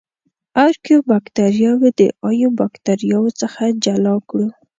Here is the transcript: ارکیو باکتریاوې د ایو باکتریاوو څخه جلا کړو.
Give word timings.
ارکیو 0.65 0.99
باکتریاوې 1.11 1.89
د 1.99 2.01
ایو 2.27 2.49
باکتریاوو 2.59 3.37
څخه 3.41 3.61
جلا 3.83 4.15
کړو. 4.29 4.47